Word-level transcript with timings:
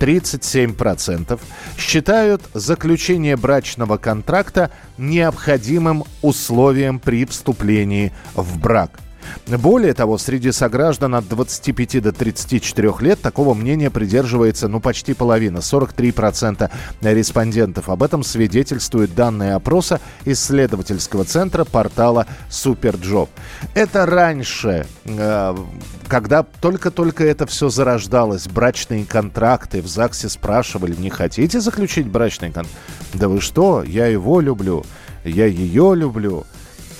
37% 0.00 1.38
считают 1.76 2.42
заключение 2.54 3.36
брачного 3.36 3.98
контракта 3.98 4.70
необходимым 4.96 6.04
условием 6.22 6.98
при 6.98 7.26
вступлении 7.26 8.12
в 8.34 8.58
брак. 8.58 8.98
Более 9.46 9.94
того, 9.94 10.18
среди 10.18 10.52
сограждан 10.52 11.14
от 11.14 11.28
25 11.28 12.02
до 12.02 12.12
34 12.12 12.92
лет 13.00 13.20
такого 13.20 13.54
мнения 13.54 13.90
придерживается 13.90 14.68
ну 14.68 14.80
почти 14.80 15.14
половина, 15.14 15.58
43% 15.58 16.70
респондентов. 17.02 17.88
Об 17.88 18.02
этом 18.02 18.22
свидетельствуют 18.22 19.14
данные 19.14 19.54
опроса 19.54 20.00
исследовательского 20.24 21.24
центра 21.24 21.64
портала 21.64 22.26
Superjob. 22.48 23.28
Это 23.74 24.06
раньше, 24.06 24.86
э, 25.04 25.56
когда 26.08 26.42
только-только 26.42 27.24
это 27.24 27.46
все 27.46 27.68
зарождалось, 27.68 28.46
брачные 28.46 29.04
контракты, 29.04 29.82
в 29.82 29.86
ЗАГСе 29.86 30.28
спрашивали, 30.28 30.94
не 30.94 31.10
хотите 31.10 31.60
заключить 31.60 32.06
брачный 32.06 32.50
контракт? 32.50 32.76
Да 33.14 33.28
вы 33.28 33.40
что, 33.40 33.82
я 33.82 34.06
его 34.06 34.40
люблю, 34.40 34.84
я 35.24 35.46
ее 35.46 35.94
люблю. 35.94 36.46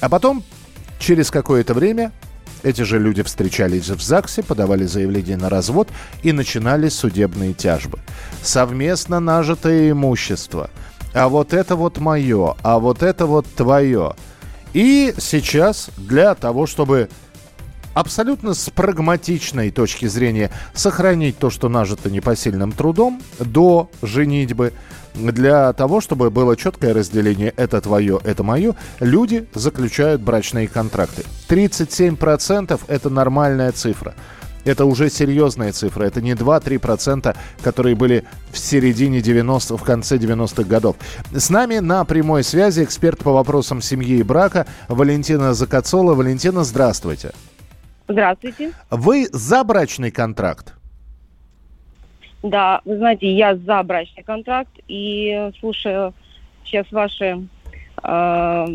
А 0.00 0.08
потом 0.08 0.42
Через 1.00 1.30
какое-то 1.30 1.72
время 1.72 2.12
эти 2.62 2.82
же 2.82 2.98
люди 2.98 3.22
встречались 3.22 3.88
в 3.88 4.02
ЗАГСе, 4.02 4.42
подавали 4.42 4.84
заявление 4.84 5.38
на 5.38 5.48
развод 5.48 5.88
и 6.22 6.30
начинали 6.30 6.90
судебные 6.90 7.54
тяжбы. 7.54 7.98
Совместно 8.42 9.18
нажитое 9.18 9.92
имущество. 9.92 10.70
А 11.14 11.28
вот 11.28 11.54
это 11.54 11.74
вот 11.74 11.98
мое, 11.98 12.54
а 12.62 12.78
вот 12.78 13.02
это 13.02 13.24
вот 13.24 13.46
твое. 13.56 14.14
И 14.74 15.14
сейчас 15.18 15.88
для 15.96 16.34
того, 16.34 16.66
чтобы 16.66 17.08
абсолютно 17.94 18.54
с 18.54 18.70
прагматичной 18.70 19.70
точки 19.70 20.06
зрения 20.06 20.50
сохранить 20.74 21.38
то, 21.38 21.50
что 21.50 21.68
нажито 21.68 22.10
непосильным 22.10 22.72
трудом 22.72 23.22
до 23.38 23.90
женитьбы, 24.02 24.72
для 25.14 25.72
того, 25.72 26.00
чтобы 26.00 26.30
было 26.30 26.56
четкое 26.56 26.94
разделение 26.94 27.52
«это 27.56 27.80
твое, 27.80 28.20
это 28.24 28.42
мое», 28.42 28.76
люди 29.00 29.46
заключают 29.54 30.22
брачные 30.22 30.68
контракты. 30.68 31.24
37%– 31.48 32.80
это 32.88 33.10
нормальная 33.10 33.72
цифра. 33.72 34.14
Это 34.64 34.84
уже 34.84 35.08
серьезная 35.08 35.72
цифра. 35.72 36.04
Это 36.04 36.20
не 36.20 36.32
2-3%, 36.32 37.34
которые 37.62 37.96
были 37.96 38.24
в 38.52 38.58
середине 38.58 39.20
90 39.20 39.76
в 39.76 39.82
конце 39.82 40.16
90-х 40.16 40.64
годов. 40.64 40.96
С 41.32 41.48
нами 41.50 41.78
на 41.78 42.04
прямой 42.04 42.44
связи 42.44 42.84
эксперт 42.84 43.18
по 43.20 43.32
вопросам 43.32 43.80
семьи 43.80 44.18
и 44.18 44.22
брака 44.22 44.66
Валентина 44.88 45.54
Закацола. 45.54 46.14
Валентина, 46.14 46.62
здравствуйте. 46.62 47.28
Здравствуйте. 47.28 47.49
Вы 48.90 49.28
за 49.32 49.64
брачный 49.64 50.10
контракт? 50.10 50.74
Да, 52.42 52.80
вы 52.84 52.96
знаете, 52.96 53.30
я 53.30 53.56
за 53.56 53.82
брачный 53.82 54.22
контракт 54.22 54.72
и 54.88 55.50
слушаю 55.60 56.14
сейчас 56.64 56.90
ваши 56.90 57.46
э, 58.02 58.66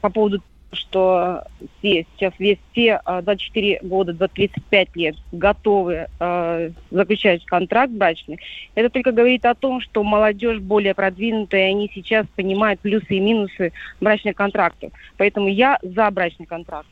по 0.00 0.10
поводу 0.10 0.42
что 0.72 1.44
все, 1.78 2.04
сейчас 2.14 2.34
весь 2.38 2.58
все 2.72 3.00
24 3.06 3.80
года, 3.82 4.12
до 4.12 4.28
35 4.28 4.96
лет 4.96 5.16
готовы 5.32 6.08
э, 6.20 6.70
заключать 6.90 7.44
контракт 7.46 7.92
брачный, 7.92 8.38
это 8.74 8.90
только 8.90 9.12
говорит 9.12 9.44
о 9.46 9.54
том, 9.54 9.80
что 9.80 10.02
молодежь 10.02 10.58
более 10.58 10.94
продвинутая, 10.94 11.68
и 11.68 11.70
они 11.70 11.90
сейчас 11.94 12.26
понимают 12.36 12.80
плюсы 12.80 13.06
и 13.14 13.20
минусы 13.20 13.72
брачных 14.00 14.36
контрактов. 14.36 14.92
Поэтому 15.16 15.48
я 15.48 15.78
за 15.82 16.10
брачный 16.10 16.46
контракт. 16.46 16.88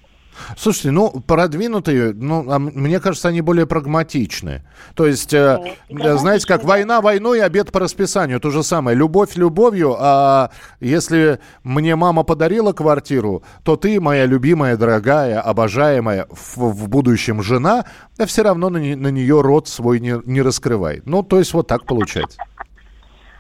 Слушайте, 0.57 0.91
ну, 0.91 1.11
продвинутые, 1.27 2.13
ну, 2.15 2.51
а 2.51 2.59
мне 2.59 3.01
кажется, 3.01 3.29
они 3.29 3.41
более 3.41 3.67
прагматичны. 3.67 4.63
То 4.95 5.07
есть, 5.07 5.35
э, 5.35 5.75
ну, 5.89 6.17
знаете, 6.19 6.47
как 6.47 6.65
война 6.65 7.01
войной, 7.01 7.43
обед 7.43 7.73
по 7.73 7.81
расписанию, 7.81 8.41
то 8.41 8.51
же 8.51 8.63
самое. 8.63 8.97
Любовь 8.97 9.37
любовью, 9.37 9.97
а 9.99 10.51
если 10.81 11.41
мне 11.63 11.97
мама 11.97 12.23
подарила 12.23 12.73
квартиру, 12.73 13.43
то 13.65 13.77
ты, 13.77 14.01
моя 14.01 14.27
любимая, 14.27 14.77
дорогая, 14.77 15.41
обожаемая, 15.41 16.27
в, 16.31 16.57
в 16.57 16.89
будущем 16.89 17.43
жена, 17.43 17.85
а 18.19 18.27
все 18.27 18.43
равно 18.43 18.71
на, 18.71 18.79
на 18.79 19.09
нее 19.09 19.41
рот 19.41 19.69
свой 19.69 20.01
не, 20.01 20.21
не 20.25 20.43
раскрывает. 20.43 21.07
Ну, 21.07 21.23
то 21.23 21.39
есть, 21.39 21.53
вот 21.55 21.67
так 21.67 21.85
получается. 21.87 22.39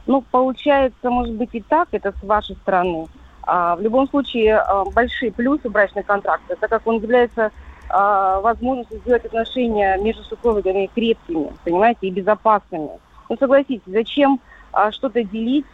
Ну, 0.07 0.23
получается, 0.31 1.11
может 1.11 1.35
быть, 1.35 1.51
и 1.53 1.61
так, 1.61 1.89
это 1.93 2.15
с 2.21 2.23
вашей 2.23 2.57
стороны. 2.57 3.07
А, 3.47 3.77
в 3.77 3.81
любом 3.81 4.09
случае, 4.09 4.57
а, 4.57 4.85
большие 4.85 5.31
плюсы 5.31 5.69
брачных 5.69 6.05
контрактов, 6.05 6.59
так 6.61 6.69
как 6.69 6.85
он 6.87 6.97
является 6.97 7.53
а, 7.89 8.41
возможностью 8.41 8.99
сделать 8.99 9.25
отношения 9.25 9.97
между 9.99 10.25
супругами 10.25 10.91
крепкими, 10.93 11.53
понимаете, 11.65 12.09
и 12.09 12.11
безопасными. 12.11 12.91
Ну, 13.29 13.37
согласитесь, 13.39 13.83
зачем 13.87 14.41
что-то 14.91 15.25
делить 15.25 15.65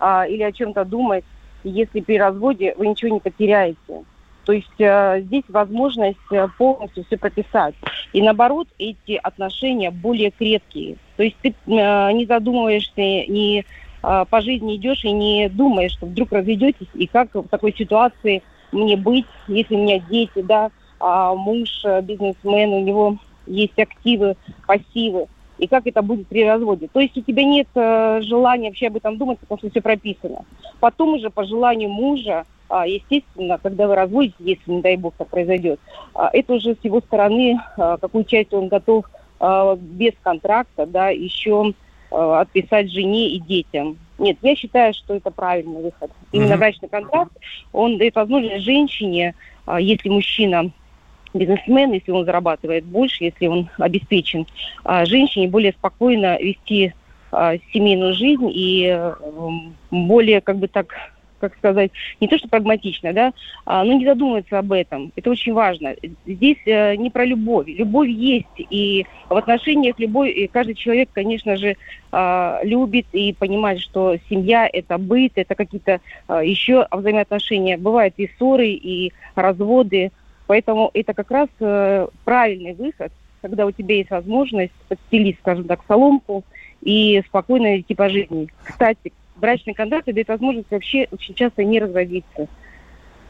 или 0.00 0.42
о 0.42 0.52
чем-то 0.52 0.84
думать, 0.84 1.24
если 1.62 2.00
при 2.00 2.18
разводе 2.18 2.74
вы 2.76 2.88
ничего 2.88 3.12
не 3.12 3.20
потеряете? 3.20 4.04
То 4.44 4.52
есть 4.52 4.80
э, 4.80 5.20
здесь 5.20 5.44
возможность 5.48 6.18
полностью 6.58 7.04
все 7.04 7.16
прописать. 7.16 7.74
И 8.12 8.20
наоборот, 8.20 8.66
эти 8.78 9.20
отношения 9.22 9.92
более 9.92 10.32
крепкие. 10.32 10.96
То 11.16 11.22
есть 11.22 11.36
ты 11.42 11.50
э, 11.50 12.12
не 12.12 12.26
задумываешься, 12.26 13.00
не 13.00 13.64
по 14.02 14.40
жизни 14.40 14.76
идешь 14.76 15.04
и 15.04 15.12
не 15.12 15.48
думаешь, 15.48 15.92
что 15.92 16.06
вдруг 16.06 16.32
разведетесь, 16.32 16.88
и 16.94 17.06
как 17.06 17.34
в 17.34 17.48
такой 17.48 17.72
ситуации 17.72 18.42
мне 18.72 18.96
быть, 18.96 19.26
если 19.48 19.76
у 19.76 19.82
меня 19.82 20.00
дети, 20.00 20.42
да, 20.42 20.70
а 20.98 21.34
муж 21.34 21.68
э, 21.84 22.00
бизнесмен, 22.02 22.70
у 22.70 22.80
него 22.80 23.16
есть 23.46 23.78
активы, 23.78 24.36
пассивы, 24.66 25.26
и 25.58 25.66
как 25.66 25.86
это 25.86 26.02
будет 26.02 26.28
при 26.28 26.44
разводе. 26.44 26.88
То 26.92 27.00
есть 27.00 27.16
у 27.16 27.20
тебя 27.20 27.44
нет 27.44 27.68
э, 27.74 28.20
желания 28.22 28.68
вообще 28.68 28.86
об 28.86 28.96
этом 28.96 29.18
думать, 29.18 29.38
потому 29.40 29.58
что 29.58 29.70
все 29.70 29.80
прописано. 29.80 30.44
Потом 30.80 31.14
уже 31.14 31.30
по 31.30 31.44
желанию 31.44 31.90
мужа, 31.90 32.44
э, 32.70 32.82
естественно, 32.86 33.58
когда 33.62 33.88
вы 33.88 33.94
разводите, 33.94 34.34
если, 34.38 34.70
не 34.70 34.80
дай 34.80 34.96
бог, 34.96 35.14
так 35.18 35.28
произойдет, 35.28 35.80
э, 36.14 36.20
это 36.32 36.54
уже 36.54 36.74
с 36.74 36.84
его 36.84 37.00
стороны, 37.00 37.60
какую 37.76 38.24
часть 38.24 38.52
он 38.52 38.68
готов 38.68 39.04
без 39.80 40.12
контракта, 40.22 40.86
да, 40.86 41.08
еще 41.08 41.74
отписать 42.12 42.90
жене 42.90 43.30
и 43.30 43.40
детям. 43.40 43.96
Нет, 44.18 44.36
я 44.42 44.54
считаю, 44.54 44.94
что 44.94 45.14
это 45.14 45.30
правильный 45.30 45.82
выход. 45.82 46.10
Именно 46.30 46.52
mm-hmm. 46.52 46.58
брачный 46.58 46.88
контракт, 46.88 47.32
он 47.72 47.98
дает 47.98 48.14
возможность 48.14 48.64
женщине, 48.64 49.34
а, 49.66 49.80
если 49.80 50.08
мужчина 50.08 50.70
бизнесмен, 51.34 51.92
если 51.92 52.10
он 52.10 52.24
зарабатывает 52.24 52.84
больше, 52.84 53.24
если 53.24 53.46
он 53.46 53.68
обеспечен, 53.78 54.46
а, 54.84 55.04
женщине 55.06 55.48
более 55.48 55.72
спокойно 55.72 56.38
вести 56.40 56.94
а, 57.30 57.54
семейную 57.72 58.14
жизнь 58.14 58.50
и 58.52 58.86
э, 58.94 59.14
более, 59.90 60.42
как 60.42 60.58
бы 60.58 60.68
так 60.68 60.94
как 61.42 61.56
сказать, 61.56 61.90
не 62.20 62.28
то 62.28 62.38
что 62.38 62.48
прагматично, 62.48 63.12
да, 63.12 63.32
а, 63.66 63.82
но 63.82 63.94
не 63.94 64.04
задумываться 64.04 64.60
об 64.60 64.70
этом. 64.70 65.12
Это 65.16 65.28
очень 65.28 65.52
важно. 65.52 65.96
Здесь 66.24 66.58
э, 66.66 66.94
не 66.94 67.10
про 67.10 67.24
любовь. 67.24 67.66
Любовь 67.66 68.08
есть, 68.08 68.46
и 68.56 69.06
в 69.28 69.36
отношениях 69.36 69.98
любой, 69.98 70.30
и 70.30 70.46
каждый 70.46 70.74
человек, 70.76 71.08
конечно 71.12 71.56
же, 71.56 71.76
э, 72.12 72.58
любит 72.62 73.06
и 73.12 73.32
понимает, 73.32 73.80
что 73.80 74.16
семья– 74.30 74.68
это 74.72 74.98
быт, 74.98 75.32
это 75.34 75.56
какие-то 75.56 76.00
э, 76.28 76.42
еще 76.44 76.86
взаимоотношения. 76.92 77.76
Бывают 77.76 78.14
и 78.18 78.30
ссоры, 78.38 78.68
и 78.68 79.12
разводы, 79.34 80.12
поэтому 80.46 80.90
это 80.94 81.12
как 81.12 81.30
раз 81.32 81.48
э, 81.58 82.06
правильный 82.24 82.74
выход, 82.74 83.10
когда 83.40 83.66
у 83.66 83.72
тебя 83.72 83.96
есть 83.96 84.10
возможность 84.10 84.72
подстелить, 84.88 85.38
скажем 85.40 85.64
так, 85.64 85.80
соломку 85.88 86.44
и 86.82 87.20
спокойно 87.26 87.80
идти 87.80 87.96
по 87.96 88.08
жизни. 88.08 88.46
Кстати, 88.62 89.12
брачный 89.42 89.74
контракт 89.74 90.06
дает 90.06 90.28
возможность 90.28 90.70
вообще 90.70 91.08
очень 91.10 91.34
часто 91.34 91.64
не 91.64 91.80
разводиться. 91.80 92.46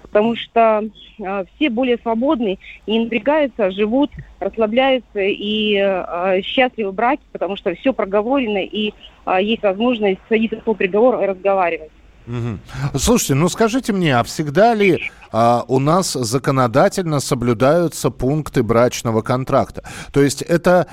Потому 0.03 0.37
что 0.37 0.85
э, 1.19 1.45
все 1.57 1.71
более 1.71 1.97
свободны 1.97 2.59
и 2.85 3.01
напрягаются, 3.01 3.71
живут, 3.71 4.11
расслабляются 4.39 5.21
и 5.21 5.75
э, 5.75 6.43
счастливы 6.43 6.91
в 6.91 6.95
браке, 6.95 7.23
потому 7.33 7.57
что 7.57 7.75
все 7.75 7.95
проговорено 7.95 8.63
и 8.63 8.93
э, 9.25 9.39
есть 9.43 9.63
возможность 9.63 10.21
садиться 10.29 10.59
по 10.59 10.75
приговору 10.75 11.23
и 11.23 11.27
разговаривать. 11.27 11.91
Угу. 12.27 12.99
Слушайте, 12.99 13.35
ну 13.35 13.49
скажите 13.49 13.93
мне, 13.93 14.17
а 14.17 14.23
всегда 14.23 14.75
ли 14.75 15.01
а, 15.33 15.65
у 15.67 15.81
нас 15.81 16.13
законодательно 16.13 17.19
соблюдаются 17.19 18.11
пункты 18.11 18.63
брачного 18.63 19.23
контракта? 19.23 19.83
То 20.13 20.23
есть 20.23 20.43
это 20.43 20.87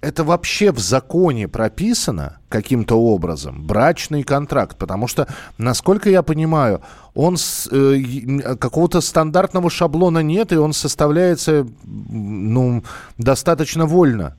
это 0.00 0.24
вообще 0.24 0.72
в 0.72 0.78
законе 0.78 1.46
прописано 1.48 2.38
каким-то 2.48 2.96
образом, 2.96 3.66
брачный 3.66 4.22
контракт? 4.22 4.78
Потому 4.78 5.06
что, 5.06 5.26
насколько 5.58 6.08
я 6.08 6.22
понимаю, 6.22 6.80
он 7.14 7.36
с, 7.36 7.68
э, 7.70 8.56
какого-то 8.56 9.00
стандартного 9.00 9.70
шаблона 9.70 10.20
нет, 10.20 10.52
и 10.52 10.56
он 10.56 10.72
составляется 10.72 11.66
ну, 11.84 12.82
достаточно 13.18 13.86
вольно. 13.86 14.36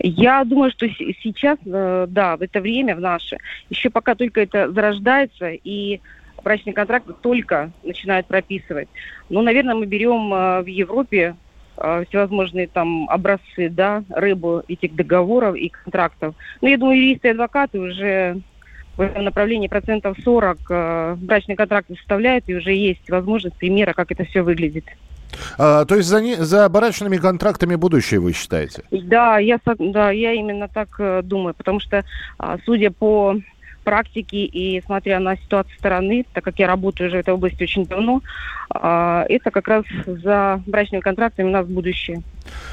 Я 0.00 0.44
думаю, 0.44 0.72
что 0.72 0.88
сейчас, 0.88 1.58
э, 1.64 2.06
да, 2.08 2.36
в 2.36 2.42
это 2.42 2.60
время, 2.60 2.96
в 2.96 3.00
наше, 3.00 3.38
еще 3.70 3.88
пока 3.88 4.14
только 4.14 4.40
это 4.40 4.70
зарождается, 4.72 5.50
и 5.50 6.00
брачный 6.42 6.72
контракт 6.72 7.06
только 7.22 7.70
начинают 7.84 8.26
прописывать. 8.26 8.88
Ну, 9.28 9.42
наверное, 9.42 9.74
мы 9.74 9.86
берем 9.86 10.32
э, 10.34 10.62
в 10.62 10.66
Европе 10.66 11.36
всевозможные 12.08 12.66
там 12.66 13.08
образцы, 13.08 13.68
да, 13.70 14.04
рыбу 14.10 14.62
этих 14.68 14.94
договоров 14.94 15.56
и 15.56 15.70
контрактов. 15.70 16.34
Ну, 16.60 16.68
я 16.68 16.76
думаю, 16.76 16.98
юристы 16.98 17.28
и 17.28 17.30
адвокаты 17.30 17.80
уже 17.80 18.42
в 18.96 19.00
этом 19.02 19.24
направлении 19.24 19.68
процентов 19.68 20.18
40 20.22 20.58
э, 20.68 21.16
брачные 21.18 21.56
контракты 21.56 21.96
составляют, 21.96 22.44
и 22.48 22.54
уже 22.54 22.72
есть 22.72 23.08
возможность 23.08 23.56
примера, 23.56 23.94
как 23.94 24.12
это 24.12 24.24
все 24.24 24.42
выглядит. 24.42 24.84
А, 25.58 25.84
то 25.84 25.96
есть 25.96 26.08
за, 26.08 26.20
не, 26.20 26.34
за 26.36 26.68
барачными 26.68 27.16
контрактами 27.16 27.76
будущее 27.76 28.20
вы 28.20 28.32
считаете? 28.32 28.82
Да, 28.90 29.38
я, 29.38 29.58
да, 29.78 30.10
я 30.10 30.32
именно 30.32 30.68
так 30.68 30.88
э, 30.98 31.22
думаю, 31.22 31.54
потому 31.54 31.80
что, 31.80 32.04
а, 32.38 32.58
судя 32.64 32.90
по 32.90 33.36
практике 33.80 34.44
и 34.44 34.82
смотря 34.84 35.20
на 35.20 35.36
ситуацию 35.36 35.76
стороны, 35.78 36.24
так 36.32 36.44
как 36.44 36.58
я 36.58 36.66
работаю 36.66 37.08
уже 37.08 37.18
в 37.18 37.20
этой 37.20 37.34
области 37.34 37.62
очень 37.62 37.84
давно, 37.86 38.22
а, 38.70 39.24
это 39.28 39.50
как 39.50 39.68
раз 39.68 39.84
за 40.06 40.62
брачными 40.66 41.00
контрактами 41.00 41.48
у 41.48 41.50
нас 41.50 41.66
будущее. 41.66 42.22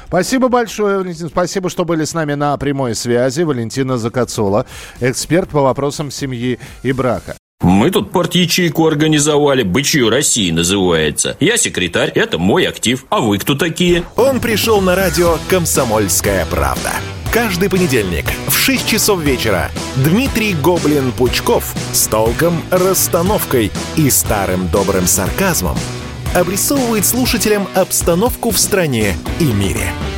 Спасибо 0.06 0.48
большое, 0.48 0.98
Валентин. 0.98 1.28
Спасибо, 1.28 1.70
что 1.70 1.84
были 1.84 2.04
с 2.04 2.14
нами 2.14 2.34
на 2.34 2.56
прямой 2.56 2.94
связи. 2.94 3.42
Валентина 3.42 3.98
Закацола, 3.98 4.66
эксперт 5.00 5.48
по 5.50 5.62
вопросам 5.62 6.10
семьи 6.10 6.58
и 6.82 6.92
брака. 6.92 7.36
Мы 7.60 7.90
тут 7.90 8.12
порт-ячейку 8.12 8.86
организовали, 8.86 9.64
«Бычью 9.64 10.10
России» 10.10 10.50
называется. 10.52 11.36
Я 11.40 11.56
секретарь, 11.56 12.10
это 12.14 12.38
мой 12.38 12.64
актив. 12.64 13.04
А 13.10 13.20
вы 13.20 13.38
кто 13.38 13.56
такие? 13.56 14.04
Он 14.16 14.38
пришел 14.38 14.80
на 14.80 14.94
радио 14.94 15.38
«Комсомольская 15.50 16.46
правда». 16.46 16.92
Каждый 17.38 17.70
понедельник 17.70 18.24
в 18.48 18.56
6 18.56 18.84
часов 18.84 19.20
вечера. 19.20 19.70
Дмитрий 19.94 20.54
Гоблин-Пучков 20.54 21.72
с 21.92 22.08
толком, 22.08 22.60
расстановкой 22.68 23.70
и 23.94 24.10
старым 24.10 24.66
добрым 24.66 25.06
сарказмом 25.06 25.78
обрисовывает 26.34 27.06
слушателям 27.06 27.68
обстановку 27.76 28.50
в 28.50 28.58
стране 28.58 29.16
и 29.38 29.44
мире– 29.44 29.88